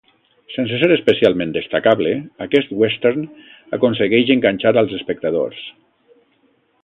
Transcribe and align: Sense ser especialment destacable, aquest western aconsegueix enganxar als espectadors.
Sense 0.51 0.77
ser 0.83 0.87
especialment 0.93 1.51
destacable, 1.57 2.13
aquest 2.45 2.73
western 2.85 3.27
aconsegueix 3.79 4.33
enganxar 4.37 4.73
als 4.83 4.97
espectadors. 5.01 5.63